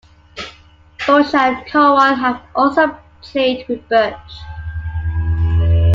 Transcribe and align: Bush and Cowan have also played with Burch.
Bush 1.05 1.31
and 1.35 1.63
Cowan 1.67 2.15
have 2.15 2.41
also 2.55 2.97
played 3.21 3.67
with 3.67 3.87
Burch. 3.87 4.17